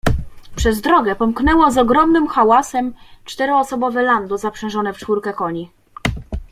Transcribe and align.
"Przez 0.55 0.81
drogę 0.81 1.15
pomknęło 1.15 1.71
z 1.71 1.77
ogromnym 1.77 2.27
hałasem 2.27 2.93
czteroosobowe 3.25 4.01
lando, 4.03 4.37
zaprzężone 4.37 4.93
w 4.93 4.97
czwórkę 4.97 5.33
koni." 5.33 5.69